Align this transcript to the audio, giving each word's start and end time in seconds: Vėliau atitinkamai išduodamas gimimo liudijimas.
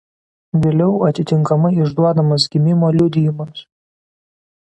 Vėliau 0.61 0.95
atitinkamai 1.09 1.71
išduodamas 1.83 2.47
gimimo 2.57 2.91
liudijimas. 2.97 3.63